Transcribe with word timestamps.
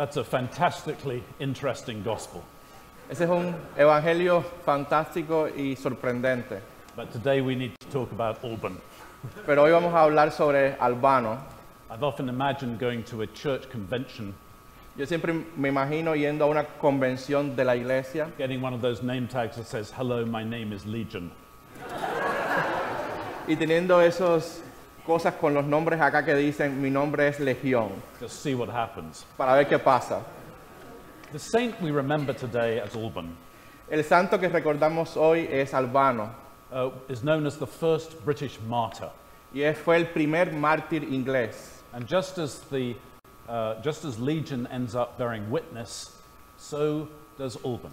That's 0.00 0.16
a 0.16 0.24
fantastically 0.24 1.22
interesting 1.40 2.02
gospel. 2.02 2.42
Ese 3.10 3.20
es 3.20 3.28
un 3.28 3.54
evangelio 3.76 4.42
fantástico 4.64 5.46
y 5.54 5.76
sorprendente. 5.76 6.62
But 6.96 7.12
today 7.12 7.42
we 7.42 7.54
need 7.54 7.78
to 7.80 7.86
talk 7.88 8.10
about 8.10 8.42
Alban. 8.42 8.80
Pero 9.44 9.62
hoy 9.62 9.72
vamos 9.72 9.92
a 9.92 9.98
hablar 9.98 10.32
sobre 10.32 10.74
Albano. 10.80 11.38
I've 11.90 12.02
often 12.02 12.30
imagined 12.30 12.78
going 12.78 13.04
to 13.10 13.20
a 13.20 13.26
church 13.26 13.68
convention, 13.68 14.32
Yo 14.96 15.04
siempre 15.04 15.34
me 15.34 15.68
imagino 15.68 16.16
yendo 16.16 16.44
a 16.44 16.46
una 16.46 16.64
convención 16.80 17.54
de 17.54 17.64
la 17.64 17.74
iglesia 17.74 18.32
getting 18.38 18.62
one 18.62 18.72
of 18.72 18.80
those 18.80 19.02
name 19.02 19.28
tags 19.28 19.56
that 19.56 19.66
says, 19.66 19.90
Hello, 19.90 20.24
my 20.24 20.42
name 20.42 20.72
is 20.72 20.86
Legion. 20.86 21.30
y 23.46 23.54
teniendo 23.54 24.00
esas 24.00 24.62
cosas 25.10 25.34
con 25.34 25.52
los 25.52 25.64
nombres 25.64 26.00
acá 26.00 26.24
que 26.24 26.36
dicen 26.36 26.80
mi 26.80 26.88
nombre 26.88 27.26
es 27.26 27.40
Legión, 27.40 27.88
Just 28.20 28.44
see 28.44 28.54
what 28.54 28.68
happens. 28.68 29.26
para 29.36 29.54
ver 29.54 29.66
qué 29.66 29.76
pasa. 29.76 30.20
The 31.32 31.38
saint 31.40 31.74
we 31.82 31.90
remember 31.90 32.32
today 32.32 32.78
as 32.78 32.94
Alban 32.94 33.36
El 33.90 34.04
santo 34.04 34.38
que 34.38 34.48
recordamos 34.48 35.16
hoy 35.16 35.48
es 35.50 35.74
Albano 35.74 36.30
uh, 36.70 36.90
is 37.08 37.22
known 37.24 37.44
as 37.44 37.56
the 37.56 37.66
first 37.66 38.24
British 38.24 38.60
martyr. 38.68 39.10
y 39.52 39.62
él 39.62 39.74
fue 39.74 39.96
el 39.96 40.04
primer 40.06 40.52
mártir 40.52 41.02
inglés. 41.02 41.82
And 41.92 42.06
just 42.06 42.38
as, 42.38 42.60
the, 42.70 42.94
uh, 43.48 43.82
just 43.82 44.04
as 44.04 44.16
Legion 44.20 44.68
ends 44.70 44.94
up 44.94 45.18
bearing 45.18 45.50
witness, 45.50 46.16
so 46.56 47.08
does 47.36 47.56
Alban. 47.64 47.90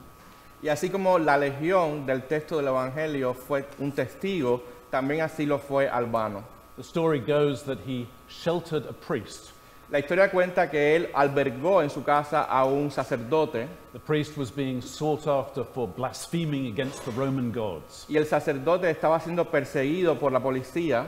Y 0.61 0.67
así 0.69 0.91
como 0.91 1.17
la 1.17 1.35
legión 1.35 2.05
del 2.05 2.27
texto 2.27 2.57
del 2.57 2.67
Evangelio 2.67 3.33
fue 3.33 3.65
un 3.79 3.91
testigo, 3.91 4.61
también 4.91 5.21
así 5.21 5.47
lo 5.47 5.57
fue 5.57 5.89
Albano. 5.89 6.56
The 6.77 6.83
story 6.83 7.19
goes 7.19 7.63
that 7.63 7.79
he 7.85 8.07
sheltered 8.29 8.85
a 8.87 8.93
priest. 8.93 9.51
La 9.89 9.99
historia 9.99 10.29
cuenta 10.29 10.69
que 10.69 10.95
él 10.95 11.09
albergó 11.13 11.81
en 11.81 11.89
su 11.89 12.03
casa 12.03 12.43
a 12.43 12.65
un 12.65 12.91
sacerdote 12.91 13.67
The 13.93 13.99
priest 13.99 14.37
was 14.37 14.51
being 14.51 14.81
sought 14.81 15.27
after 15.27 15.63
for 15.63 15.87
blaspheming 15.87 16.67
against 16.67 17.03
the 17.05 17.11
Roman 17.11 17.51
gods. 17.51 18.05
y 18.09 18.17
el 18.17 18.25
sacerdote 18.25 18.89
estaba 18.91 19.19
siendo 19.21 19.45
perseguido 19.49 20.19
por 20.19 20.31
la 20.31 20.39
policía 20.41 21.05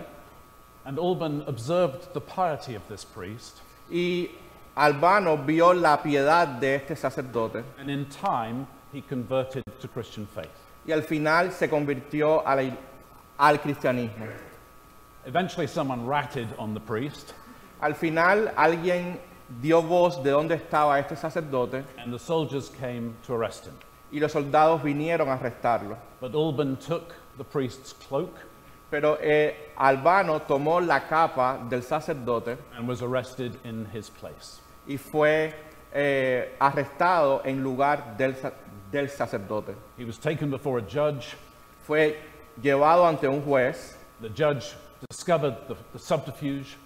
And 0.86 0.98
Alban 0.98 1.44
observed 1.46 2.14
the 2.14 2.22
piety 2.22 2.74
of 2.76 2.82
this 2.88 3.04
priest, 3.06 3.58
y 3.92 4.30
Albano 4.76 5.36
vio 5.38 5.74
la 5.74 5.98
piedad 6.02 6.48
de 6.48 6.76
este 6.76 6.96
sacerdote 6.96 7.64
and 7.78 7.90
in 7.92 8.06
time 8.06 8.66
he 8.94 9.02
converted 9.02 9.62
to 9.82 9.88
Christian 9.90 10.26
faith. 10.26 10.50
y 10.88 10.94
al 10.94 11.04
final 11.04 11.52
se 11.52 11.68
convirtió 11.70 12.42
a 12.48 12.56
la- 12.56 12.78
al 13.38 13.60
cristianismo. 13.60 14.26
Eventually, 15.30 15.68
someone 15.68 16.08
ratted 16.08 16.48
on 16.58 16.74
the 16.74 16.80
priest, 16.80 17.36
Al 17.84 17.94
final 17.94 18.48
alguien 18.58 19.20
dio 19.62 19.80
voz 19.84 20.24
de 20.24 20.32
dónde 20.32 20.56
estaba 20.56 20.98
este 21.00 21.16
sacerdote 21.16 21.84
and 22.00 22.12
the 22.12 22.18
soldiers 22.18 22.70
came 22.70 23.16
to 23.28 23.36
arrest 23.36 23.68
him. 23.68 23.76
y 24.12 24.18
los 24.20 24.32
soldados 24.32 24.82
vinieron 24.82 25.28
a 25.30 25.38
arrestarlo. 25.38 25.98
But 26.20 26.34
Alban 26.34 26.78
took 26.78 27.14
the 27.38 27.44
priest's 27.44 27.94
cloak 27.94 28.40
Pero 28.90 29.20
eh, 29.22 29.54
Albano 29.78 30.40
tomó 30.42 30.84
la 30.84 31.02
capa 31.02 31.60
del 31.70 31.84
sacerdote 31.84 32.58
and 32.76 32.88
was 32.88 33.04
arrested 33.04 33.56
in 33.64 33.86
his 33.94 34.10
place. 34.10 34.60
y 34.88 34.98
fue 34.98 35.54
eh, 35.94 36.56
arrestado 36.60 37.44
en 37.46 37.62
lugar 37.64 38.18
del, 38.18 38.36
del 38.92 39.10
sacerdote. 39.10 39.76
He 39.96 40.06
was 40.06 40.18
taken 40.18 40.50
before 40.50 40.80
a 40.80 40.82
judge. 40.82 41.36
Fue 41.86 42.18
llevado 42.60 43.08
ante 43.08 43.28
un 43.28 43.44
juez. 43.44 43.96
The 44.22 44.30
judge 44.30 44.74
discovered 45.10 45.56
the, 45.68 45.76
the 45.94 46.00
subterfuge 46.00 46.78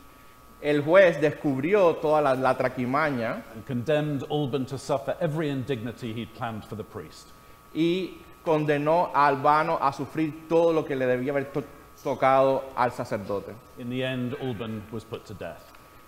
El 0.62 0.82
juez 0.82 1.20
descubrió 1.20 1.96
toda 1.98 2.22
la, 2.22 2.34
la 2.36 2.58
traquimaña 2.58 3.44
and 3.54 3.66
condemned 3.66 4.24
Alban 4.32 4.66
to 4.66 4.78
suffer 4.78 5.16
every 5.20 5.50
indignity 5.50 6.14
he'd 6.14 6.34
planned 6.36 6.64
for 6.64 6.76
the 6.76 6.84
priest. 6.84 7.28
y 7.76 8.18
condenó 8.46 9.10
a 9.14 9.28
Albano 9.28 9.78
a 9.82 9.92
sufrir 9.92 10.48
todo 10.48 10.72
lo 10.74 10.86
que 10.86 10.96
le 10.96 11.06
debía 11.06 11.32
haber 11.32 11.52
to- 11.52 11.64
tocado 12.04 12.64
al 12.76 12.92
sacerdote. 12.92 13.54
In 13.78 13.90
the 13.90 14.04
end, 14.04 14.36
Alban 14.42 14.84
was 14.92 15.04
put 15.04 15.26
to 15.26 15.34
death. 15.34 15.64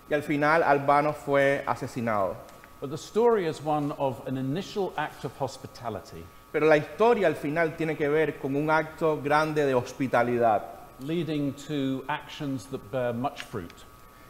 Y 0.08 0.14
al 0.14 0.22
final 0.22 0.62
Albano 0.62 1.12
fue 1.12 1.62
asesinado. 1.66 2.36
But 2.80 2.90
the 2.90 2.98
story 2.98 3.46
is 3.46 3.60
one 3.62 3.92
of 3.98 4.26
an 4.28 4.36
initial 4.36 4.92
act 4.98 5.24
of 5.24 5.32
hospitality 5.40 6.22
Pero 6.52 6.66
la 6.66 6.76
historia 6.76 7.26
al 7.26 7.34
final 7.34 7.74
tiene 7.76 7.96
que 7.96 8.08
ver 8.08 8.38
con 8.38 8.54
un 8.54 8.70
acto 8.70 9.20
grande 9.22 9.64
de 9.66 9.74
hospitalidad, 9.74 10.62
leading 11.00 11.52
to 11.68 12.04
actions 12.08 12.66
that 12.66 12.90
bear 12.90 13.12
much 13.12 13.42
fruit. 13.42 13.84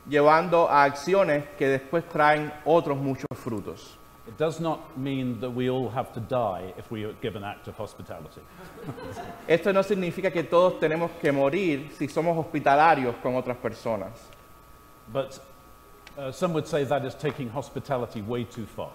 llevando 0.09 0.69
a 0.69 0.85
acciones 0.85 1.45
que 1.59 1.69
después 1.69 2.09
traen 2.09 2.53
otros 2.65 2.97
muchos 2.99 3.27
frutos. 3.35 3.97
It 4.27 4.37
does 4.37 4.61
not 4.61 4.97
mean 4.97 5.41
that 5.41 5.51
we 5.51 5.71
all 5.71 5.89
have 5.89 6.13
to 6.15 6.21
die 6.21 6.73
if 6.77 6.91
we 6.91 7.07
give 7.23 7.37
an 7.37 7.45
act 7.45 7.69
of 7.69 7.77
hospitality. 7.77 8.41
Esto 9.49 9.73
no 9.73 9.83
significa 9.83 10.33
que 10.33 10.43
todos 10.43 10.81
tenemos 10.81 11.13
que 11.21 11.31
morir 11.31 11.91
si 11.97 12.09
somos 12.09 12.37
hospitalarios 12.37 13.15
con 13.23 13.37
otras 13.37 13.57
personas. 13.57 14.11
But 15.13 15.39
uh, 16.19 16.33
some 16.33 16.53
would 16.55 16.67
say 16.67 16.83
that 16.85 17.05
is 17.05 17.15
taking 17.15 17.49
hospitality 17.51 18.21
way 18.21 18.45
too 18.45 18.67
far. 18.67 18.91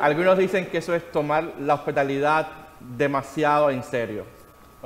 Algunos 0.00 0.36
dicen 0.36 0.68
que 0.68 0.78
eso 0.78 0.94
es 0.94 1.12
tomar 1.12 1.54
la 1.60 1.74
hospitalidad 1.74 2.48
demasiado 2.80 3.70
en 3.70 3.84
serio. 3.84 4.24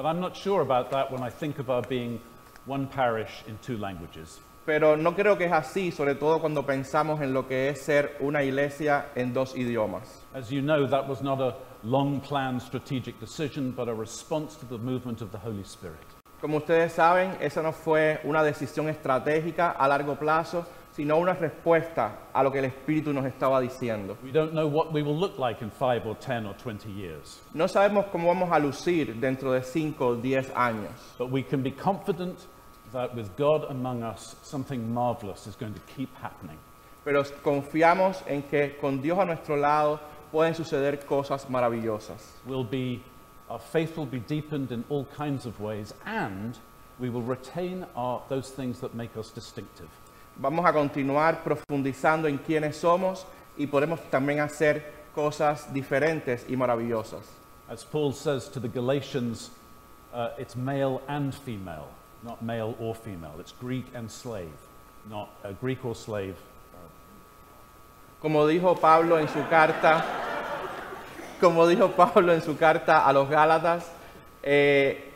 But 0.01 0.07
I'm 0.07 0.21
not 0.21 0.35
sure 0.35 0.63
about 0.63 0.91
that 0.93 1.13
when 1.13 1.23
I 1.23 1.29
think 1.29 1.59
of 1.59 1.69
our 1.69 1.83
being 1.83 2.21
one 2.65 2.87
parish 2.87 3.45
in 3.47 3.59
two 3.59 3.77
languages. 3.77 4.41
Pero 4.65 4.97
no 4.97 5.13
creo 5.13 5.37
que 5.37 5.45
es 5.45 5.53
así, 5.53 5.93
sobre 5.93 6.15
todo 6.15 6.39
cuando 6.39 6.63
pensamos 6.63 7.21
en 7.21 7.35
lo 7.35 7.47
que 7.47 7.69
es 7.69 7.83
ser 7.83 8.17
una 8.21 8.43
iglesia 8.43 9.11
en 9.15 9.35
dos 9.35 9.55
idiomas. 9.55 10.09
As 10.33 10.51
you 10.51 10.63
know, 10.63 10.87
that 10.87 11.07
was 11.07 11.21
not 11.21 11.39
a 11.43 11.55
long 11.85 12.19
planned 12.23 12.63
strategic 12.63 13.21
decision, 13.21 13.73
but 13.73 13.91
a 13.91 13.95
response 13.95 14.57
to 14.57 14.65
the 14.65 14.79
movement 14.79 15.21
of 15.21 15.33
the 15.33 15.39
Holy 15.39 15.65
Spirit. 15.65 16.01
Como 16.41 16.61
ustedes 16.61 16.95
saben, 16.95 17.37
esa 17.39 17.61
no 17.61 17.73
fue 17.73 18.21
una 18.25 18.43
decisión 18.43 18.89
estratégica 18.89 19.73
a 19.73 19.87
largo 19.87 20.15
plazo, 20.15 20.65
sino 21.01 21.17
una 21.17 21.33
respuesta 21.33 22.29
a 22.31 22.43
lo 22.43 22.53
que 22.53 22.59
el 22.59 22.67
Espíritu 22.67 23.11
nos 23.11 23.25
estaba 23.25 23.59
diciendo. 23.59 24.19
We 24.23 24.33
don't 24.33 24.53
know 24.53 24.67
what 24.67 24.93
we 24.93 25.03
will 25.03 25.19
look 25.19 25.39
like 25.39 25.63
in 25.63 25.71
five 25.71 26.07
or 26.07 26.15
10 26.15 26.45
or 26.45 26.55
20 26.55 26.91
years, 26.91 27.41
No 27.55 27.67
sabemos 27.69 28.05
cómo 28.13 28.29
vamos 28.29 28.51
a 28.53 28.59
lucir 28.59 29.19
dentro 29.19 29.53
de 29.53 29.63
5 29.63 29.99
o 29.99 30.15
10 30.17 30.51
años, 30.55 30.93
but 31.17 31.31
we 31.31 31.43
can 31.43 31.63
be 31.63 31.71
confident 31.71 32.39
that 32.93 33.15
with 33.17 33.35
God 33.39 33.65
among 33.71 34.03
us, 34.03 34.37
something 34.43 34.93
marvelous 34.93 35.47
is 35.47 35.57
going 35.57 35.73
to 35.73 35.81
keep 35.97 36.15
happening. 36.17 36.59
pero 37.03 37.25
confiamos 37.43 38.23
en 38.27 38.43
que 38.43 38.77
con 38.79 39.01
Dios 39.01 39.19
a 39.19 39.25
nuestro 39.25 39.57
lado 39.57 40.01
pueden 40.31 40.55
suceder 40.55 41.07
cosas 41.07 41.49
maravillosas. 41.49 42.21
We'll 42.45 42.63
be, 42.63 43.01
our 43.49 43.59
faith 43.59 43.97
will 43.97 44.05
be 44.05 44.21
deepened 44.21 44.71
in 44.71 44.85
all 44.91 45.07
kinds 45.17 45.47
of 45.47 45.59
ways, 45.61 45.95
and 46.05 46.59
we 46.99 47.09
will 47.09 47.23
retain 47.23 47.87
our, 47.97 48.21
those 48.29 48.51
things 48.51 48.81
that 48.81 48.95
make 48.95 49.17
us 49.17 49.31
distinctive. 49.31 49.89
Vamos 50.41 50.65
a 50.65 50.73
continuar 50.73 51.45
profundizando 51.45 52.27
en 52.27 52.39
quiénes 52.39 52.79
somos 52.79 53.27
y 53.59 53.67
podemos 53.67 54.01
también 54.09 54.41
hacer 54.41 54.91
cosas 55.15 55.71
diferentes 55.71 56.47
y 56.49 56.57
maravillosas. 56.57 57.21
As 57.69 57.85
Paul 57.85 58.15
says 58.15 58.49
to 58.49 58.59
the 58.59 58.69
Galatians, 58.69 59.51
uh, 60.15 60.31
it's 60.39 60.57
male 60.57 61.03
and 61.09 61.35
female, 61.35 61.89
not 62.23 62.41
male 62.41 62.75
or 62.81 62.95
female. 62.95 63.35
It's 63.39 63.53
Greek 63.61 63.85
and 63.95 64.11
slave, 64.11 64.49
not 65.11 65.29
uh, 65.45 65.53
Greek 65.61 65.85
or 65.85 65.95
slave. 65.95 66.37
Como 68.23 68.47
dijo 68.47 68.81
Pablo 68.81 69.19
en 69.19 69.29
su 69.29 69.47
carta, 69.51 70.03
como 71.39 71.67
dijo 71.67 71.89
Pablo 71.91 72.33
en 72.33 72.41
su 72.41 72.57
carta 72.57 73.07
a 73.07 73.13
los 73.13 73.29
Gálatas, 73.29 73.93
eh, 74.43 75.10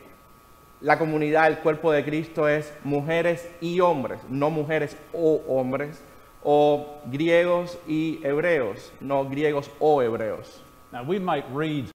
la 0.84 0.98
comunidad, 0.98 1.46
el 1.46 1.58
cuerpo 1.60 1.92
de 1.92 2.04
Cristo 2.04 2.46
es 2.46 2.70
mujeres 2.84 3.48
y 3.62 3.80
hombres, 3.80 4.20
no 4.28 4.50
mujeres 4.50 4.94
o 5.14 5.40
hombres, 5.48 5.98
o 6.42 6.98
griegos 7.06 7.78
y 7.88 8.20
hebreos, 8.22 8.92
no 9.00 9.25
griegos 9.25 9.70
o 9.81 10.02
hebreos. 10.02 10.62
Now, 10.92 11.02
we 11.02 11.19
might 11.19 11.46
read 11.54 11.90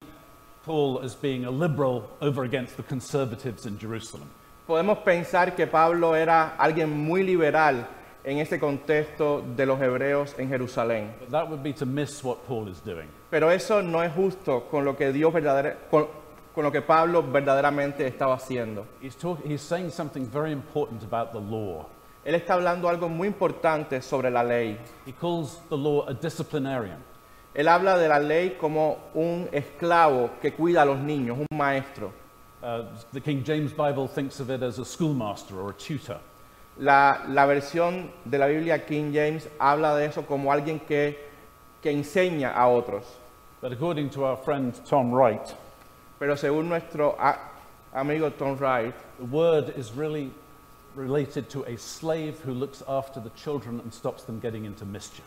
Paul 0.65 1.01
as 1.03 1.13
being 1.13 1.45
a 1.45 1.51
liberal 1.51 2.09
over 2.19 2.43
against 2.43 2.77
the 2.77 2.83
conservatives 2.83 3.67
in 3.67 3.77
Jerusalem. 3.77 4.27
Podemos 4.67 4.97
pensar 5.03 5.55
que 5.55 5.67
Pablo 5.67 6.15
era 6.15 6.55
alguien 6.57 6.89
muy 6.89 7.21
liberal 7.21 7.87
en 8.23 8.39
ese 8.39 8.59
contexto 8.59 9.43
de 9.55 9.67
los 9.67 9.79
hebreos 9.79 10.33
en 10.39 10.49
Jerusalén. 10.49 11.13
But 11.19 11.29
that 11.29 11.47
would 11.47 11.61
be 11.61 11.73
to 11.73 11.85
miss 11.85 12.23
what 12.23 12.47
Paul 12.47 12.67
is 12.67 12.81
doing. 12.83 13.07
Pero 13.29 13.51
eso 13.51 13.83
no 13.83 14.01
es 14.01 14.11
justo 14.13 14.67
con 14.71 14.83
lo 14.83 14.95
que 14.95 15.11
Dios 15.11 15.31
con, 15.91 16.07
con 16.53 16.63
lo 16.63 16.71
que 16.71 16.81
Pablo 16.81 17.23
verdaderamente 17.23 18.05
estaba 18.07 18.35
haciendo. 18.35 18.85
He's, 19.01 19.15
talk, 19.15 19.39
he's 19.45 19.61
saying 19.61 19.91
something 19.91 20.25
very 20.25 20.51
important 20.51 21.03
about 21.03 21.31
the 21.31 21.39
law. 21.39 21.85
Él 22.25 22.35
está 22.35 22.55
hablando 22.55 22.89
algo 22.89 23.09
muy 23.09 23.27
importante 23.27 24.01
sobre 24.01 24.29
la 24.29 24.43
ley. 24.43 24.77
He 25.05 25.13
calls 25.13 25.59
the 25.69 25.77
law 25.77 26.05
a 26.07 26.13
disciplinarian. 26.13 26.97
Él 27.55 27.67
habla 27.67 27.97
de 27.97 28.07
la 28.07 28.19
ley 28.19 28.57
como 28.59 28.97
un 29.13 29.49
esclavo 29.51 30.31
que 30.41 30.51
cuida 30.51 30.83
a 30.83 30.85
los 30.85 30.99
niños, 30.99 31.37
un 31.37 31.57
maestro. 31.57 32.13
Uh, 32.61 32.83
the 33.13 33.21
King 33.21 33.43
James 33.43 33.71
Bible 33.71 34.07
thinks 34.07 34.39
of 34.39 34.49
it 34.49 34.61
as 34.61 34.79
a 34.79 34.85
schoolmaster 34.85 35.59
or 35.59 35.69
a 35.71 35.73
tutor. 35.73 36.19
La, 36.77 37.23
la 37.27 37.45
versión 37.45 38.09
de 38.25 38.37
la 38.37 38.47
Biblia 38.47 38.85
King 38.85 39.11
James 39.13 39.47
habla 39.59 39.95
de 39.95 40.05
eso 40.05 40.23
como 40.23 40.51
alguien 40.51 40.79
que 40.79 41.29
que 41.81 41.91
enseña 41.91 42.53
a 42.53 42.67
otros. 42.67 43.05
But 43.61 43.73
according 43.73 44.09
to 44.11 44.25
our 44.25 44.37
friend 44.37 44.73
Tom 44.85 45.11
Wright, 45.11 45.53
Pero 46.19 46.35
según 46.35 46.67
nuestro 46.69 47.15
amigo 47.93 48.29
Tom 48.31 48.57
Wright, 48.57 48.93
the 49.17 49.25
word 49.25 49.73
is 49.77 49.91
really 49.95 50.31
related 50.95 51.49
to 51.49 51.63
a 51.65 51.77
slave 51.77 52.39
who 52.45 52.51
looks 52.53 52.83
after 52.87 53.21
the 53.21 53.29
children 53.35 53.79
and 53.79 53.93
stops 53.93 54.23
them 54.25 54.39
getting 54.39 54.65
into 54.65 54.85
mischief. 54.85 55.25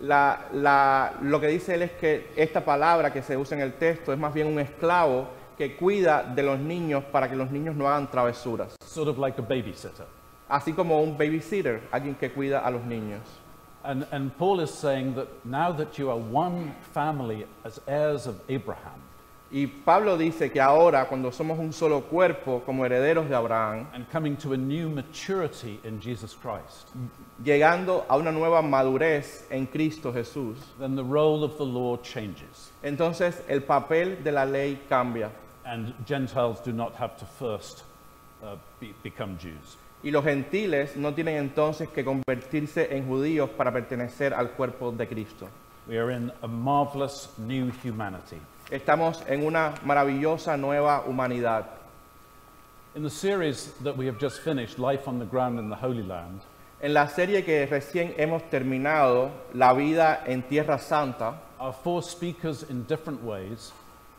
la- 0.00 0.38
la- 0.52 1.12
lo 1.22 1.38
que 1.38 1.46
dice 1.48 1.74
él 1.74 1.82
es 1.82 1.92
que 1.92 2.32
esta 2.36 2.60
palabra 2.64 3.12
que 3.12 3.22
se 3.22 3.36
usa 3.36 3.54
en 3.56 3.62
el 3.62 3.72
texto 3.74 4.12
es 4.12 4.18
más 4.18 4.34
bien 4.34 4.48
un 4.48 4.58
esclavo 4.58 5.28
que 5.56 5.76
cuida 5.76 6.24
de 6.34 6.42
los 6.42 6.58
niños 6.58 7.04
para 7.12 7.28
que 7.28 7.36
los 7.36 7.50
niños 7.52 7.76
no 7.76 7.86
hagan 7.86 8.08
travesuras. 8.10 8.74
Sort 8.84 9.06
of 9.08 9.18
like 9.18 9.38
a 9.38 9.42
babysitter. 9.42 10.06
Así 10.48 10.72
como 10.74 11.00
un 11.00 11.16
babysitter, 11.16 11.82
alguien 11.92 12.16
que 12.16 12.30
cuida 12.32 12.66
a 12.66 12.70
los 12.70 12.82
niños. 12.82 13.20
And, 13.84 14.04
and 14.10 14.36
Paul 14.38 14.60
is 14.60 14.70
saying 14.70 15.14
that 15.14 15.28
now 15.44 15.70
that 15.72 15.96
you 15.98 16.10
are 16.10 16.18
one 16.18 16.74
family 16.92 17.46
as 17.64 17.80
heirs 17.86 18.26
of 18.26 18.40
Abraham, 18.48 19.00
Y 19.54 19.66
Pablo 19.66 20.16
dice 20.16 20.50
que 20.50 20.62
ahora, 20.62 21.04
cuando 21.06 21.30
somos 21.30 21.58
un 21.58 21.74
solo 21.74 22.00
cuerpo 22.04 22.62
como 22.64 22.86
herederos 22.86 23.28
de 23.28 23.34
Abraham, 23.34 23.86
and 23.92 24.06
coming 24.10 24.34
to 24.34 24.54
a 24.54 24.56
new 24.56 24.88
maturity 24.88 25.78
in 25.84 26.00
Jesus 26.00 26.34
Christ, 26.34 26.88
llegando 27.44 28.06
a 28.08 28.16
una 28.16 28.32
nueva 28.32 28.62
madurez 28.62 29.46
en 29.50 29.66
Cristo 29.66 30.10
Jesús, 30.10 30.56
then 30.78 30.96
the 30.96 31.04
role 31.04 31.44
of 31.44 31.58
the 31.58 31.66
law 31.66 31.98
changes. 31.98 32.72
entonces 32.82 33.42
el 33.46 33.60
papel 33.60 34.24
de 34.24 34.32
la 34.32 34.44
ley 34.44 34.78
cambia 34.88 35.30
And 35.64 35.92
Gentiles 36.06 36.58
do 36.64 36.72
not 36.72 36.94
have 36.96 37.18
to 37.18 37.26
first 37.26 37.84
uh, 38.42 38.56
be, 38.80 38.94
become 39.02 39.36
Jews. 39.38 39.76
y 40.02 40.10
los 40.10 40.24
gentiles 40.24 40.96
no 40.96 41.12
tienen 41.12 41.36
entonces 41.36 41.90
que 41.90 42.02
convertirse 42.02 42.96
en 42.96 43.06
judíos 43.06 43.50
para 43.50 43.70
pertenecer 43.70 44.32
al 44.32 44.52
cuerpo 44.52 44.90
de 44.92 45.06
Cristo. 45.06 45.46
We 45.86 45.98
are 45.98 46.10
in 46.10 46.32
a 46.42 46.48
marvelous 46.48 47.28
new 47.38 47.70
humanity. 47.84 48.38
Estamos 48.72 49.22
en 49.28 49.44
una 49.44 49.74
maravillosa 49.84 50.56
nueva 50.56 51.02
humanidad. 51.06 51.66
In 52.94 53.02
the 53.02 53.10
series 53.10 53.70
that 53.84 53.94
we 53.94 54.06
have 54.06 54.18
just 54.18 54.40
finished, 54.40 54.78
Life 54.78 55.06
on 55.06 55.18
the 55.18 55.26
Ground 55.26 55.58
in 55.58 55.68
the 55.68 55.76
Holy 55.76 56.02
Land, 56.02 56.40
En 56.80 56.94
la 56.94 57.06
serie 57.06 57.44
que 57.44 57.66
recién 57.66 58.14
hemos 58.16 58.42
terminado, 58.50 59.30
La 59.52 59.74
vida 59.74 60.24
en 60.26 60.42
Tierra 60.42 60.78
Santa, 60.78 61.34
our 61.60 61.74
four 61.74 62.02
speakers 62.02 62.62
in 62.62 62.84
different 62.84 63.22
ways 63.22 63.72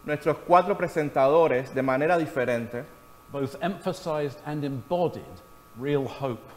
nuestros 0.05 0.38
cuatro 0.45 0.77
presentadores, 0.77 1.73
de 1.73 1.81
manera 1.81 2.19
diferente, 2.19 2.85
both 3.31 3.56
emphasized 3.59 4.38
and 4.45 4.63
embodied 4.63 5.41
real 5.79 6.06
hope. 6.06 6.47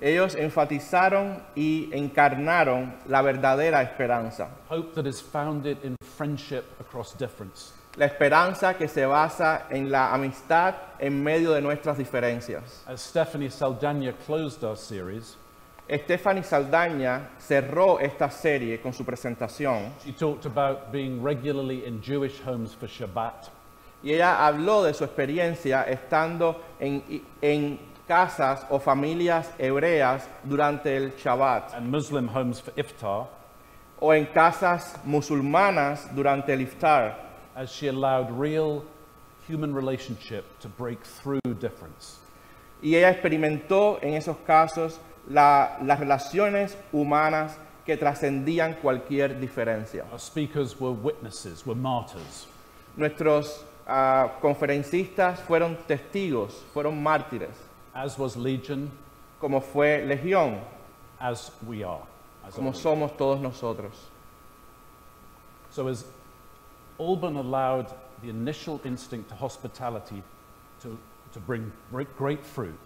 ellos 0.00 0.34
enfatizaron 0.34 1.42
y 1.54 1.88
encarnaron 1.92 2.94
la 3.08 3.22
verdadera 3.22 3.82
esperanza. 3.82 4.48
Hope 4.68 4.94
that 4.94 5.06
is 5.06 5.20
founded 5.20 5.78
in 5.84 5.96
friendship 6.16 6.64
across 6.80 7.14
difference. 7.14 7.72
La 7.96 8.06
esperanza 8.06 8.74
que 8.74 8.88
se 8.88 9.04
basa 9.04 9.66
en 9.70 9.90
la 9.90 10.14
amistad 10.14 10.74
en 10.98 11.22
medio 11.22 11.52
de 11.52 11.60
nuestras 11.60 11.98
diferencias. 11.98 12.82
As 12.86 13.02
Stephanie 13.02 13.50
Saldana 13.50 14.12
closed 14.24 14.64
our 14.64 14.76
series, 14.76 15.36
Stephanie 15.98 16.42
Saldaña 16.42 17.30
cerró 17.38 17.98
esta 18.00 18.30
serie 18.30 18.80
con 18.80 18.92
su 18.92 19.04
presentación 19.04 19.92
she 20.04 20.12
talked 20.12 20.46
about 20.46 20.92
being 20.92 21.22
regularly 21.22 21.84
in 21.84 22.00
Jewish 22.00 22.40
homes 22.40 22.72
for 22.72 22.86
Shabbat 22.86 23.50
y 24.02 24.12
ella 24.12 24.46
habló 24.46 24.84
de 24.84 24.94
su 24.94 25.04
experiencia 25.04 25.82
estando 25.84 26.60
en, 26.80 27.22
en 27.40 27.78
casas 28.08 28.64
o 28.70 28.78
familias 28.78 29.52
hebreas 29.58 30.28
durante 30.44 30.96
el 30.96 31.12
Shabbat 31.16 31.74
and 31.74 31.90
Muslim 31.90 32.28
homes 32.28 32.60
for 32.60 32.72
Iftar 32.72 33.28
o 34.04 34.12
en 34.12 34.26
casas 34.26 34.96
musulmanas 35.04 36.12
durante 36.12 36.52
el 36.52 36.62
Iftar, 36.62 37.14
as 37.54 37.70
she 37.70 37.86
allowed 37.88 38.28
real 38.36 38.82
human 39.48 39.72
relationship 39.72 40.42
to 40.60 40.68
break 40.68 40.98
through 41.04 41.38
difference. 41.60 42.18
y 42.82 42.96
ella 42.96 43.10
experimentó 43.10 44.00
en 44.02 44.14
esos 44.14 44.36
casos 44.44 44.98
la- 45.28 45.78
las 45.84 46.00
relaciones 46.00 46.76
humanas 46.92 47.56
que 47.86 47.96
trascendían 47.96 48.74
cualquier 48.82 49.38
diferencia. 49.38 50.04
Our 50.10 50.18
speakers 50.18 50.74
were 50.80 50.92
witnesses, 50.92 51.64
were 51.64 51.78
martyrs. 51.80 52.48
Nuestros 52.96 53.64
ah, 53.86 54.32
conferencistas 54.40 55.38
fueron 55.40 55.76
testigos, 55.86 56.64
fueron 56.74 57.00
mártires, 57.00 57.54
as 57.94 58.18
was 58.18 58.36
Legion, 58.36 58.90
como 59.40 59.60
fue 59.60 60.04
Legión, 60.04 60.58
as 61.20 61.52
we 61.64 61.84
are. 61.84 62.02
Como 62.50 62.72
somos 62.72 63.16
todos 63.16 63.40
nosotros. 63.40 63.92
So 65.70 65.88
as 65.88 66.04
Alban 66.98 67.36
allowed 67.36 67.86
the 68.22 68.28
initial 68.28 68.80
instinct 68.84 69.30
to 69.30 69.34
hospitality 69.34 70.22
to, 70.80 70.98
to 71.32 71.40
bring 71.40 71.72
great, 71.90 72.14
great 72.16 72.44
fruit, 72.44 72.78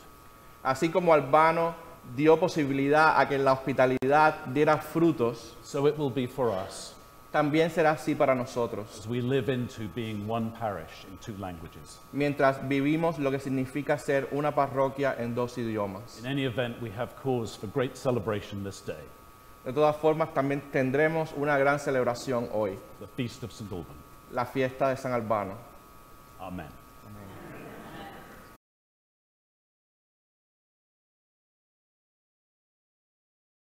Así 0.65 0.91
como 0.93 1.13
Albano 1.13 1.75
dio 2.17 2.37
posibilidad 2.37 3.21
a 3.21 3.29
que 3.29 3.39
la 3.39 3.53
hospitalidad 3.53 4.45
diera 4.47 4.79
frutos, 4.79 5.55
so 5.63 5.87
it 5.87 5.97
will 5.97 6.11
be 6.11 6.27
for 6.27 6.51
us 6.51 6.97
también 7.37 7.71
será 7.71 7.91
así 7.91 8.15
para 8.15 8.35
nosotros, 8.35 8.87
as 8.99 9.07
we 9.07 9.21
live 9.21 9.51
into 9.51 9.83
being 9.95 10.27
one 10.27 10.51
parish 10.59 11.05
in 11.07 11.19
two 11.19 11.37
languages. 11.39 11.99
mientras 12.13 12.67
vivimos 12.67 13.19
lo 13.19 13.31
que 13.31 13.39
significa 13.39 13.99
ser 13.99 14.27
una 14.33 14.53
parroquia 14.53 15.15
en 15.19 15.35
dos 15.35 15.59
idiomas. 15.59 16.19
In 16.21 16.27
any 16.27 16.45
event, 16.47 16.81
we 16.81 16.91
have 16.91 17.15
cause 17.23 17.55
for 17.55 17.67
great 17.67 17.95
celebration 17.95 18.65
this 18.65 18.81
day, 18.81 19.05
De 19.67 19.73
todas 19.73 19.97
formas, 19.97 20.33
también 20.33 20.61
tendremos 20.71 21.33
una 21.37 21.59
gran 21.59 21.81
celebración 21.81 22.49
hoy, 22.53 22.79
the 23.01 23.07
Feast 23.17 23.43
of 23.43 23.51
St. 23.51 23.65
Alban. 23.75 23.97
la 24.31 24.47
fiesta 24.47 24.91
de 24.91 24.97
San 24.97 25.13
Albano. 25.13 25.55
Amen. 26.39 26.86